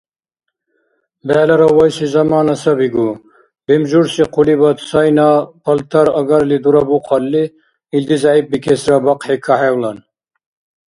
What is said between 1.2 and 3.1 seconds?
БегӀлара вайси замана сабигу,